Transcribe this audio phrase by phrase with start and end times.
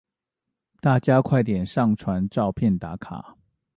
[0.79, 3.37] 大家快點上傳照片打卡